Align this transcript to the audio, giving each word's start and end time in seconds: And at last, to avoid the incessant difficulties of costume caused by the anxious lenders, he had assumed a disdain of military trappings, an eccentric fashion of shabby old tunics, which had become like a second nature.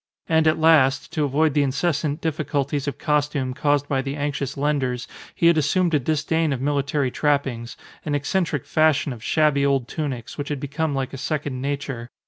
And 0.27 0.47
at 0.47 0.57
last, 0.57 1.11
to 1.13 1.25
avoid 1.25 1.53
the 1.53 1.61
incessant 1.61 2.21
difficulties 2.21 2.87
of 2.87 2.97
costume 2.97 3.53
caused 3.53 3.87
by 3.87 4.01
the 4.01 4.15
anxious 4.15 4.57
lenders, 4.57 5.07
he 5.35 5.45
had 5.45 5.59
assumed 5.59 5.93
a 5.93 5.99
disdain 5.99 6.51
of 6.51 6.59
military 6.59 7.11
trappings, 7.11 7.77
an 8.03 8.15
eccentric 8.15 8.65
fashion 8.65 9.13
of 9.13 9.23
shabby 9.23 9.63
old 9.63 9.87
tunics, 9.87 10.39
which 10.39 10.49
had 10.49 10.59
become 10.59 10.95
like 10.95 11.13
a 11.13 11.19
second 11.19 11.61
nature. 11.61 12.09